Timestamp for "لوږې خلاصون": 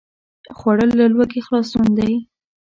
1.13-1.87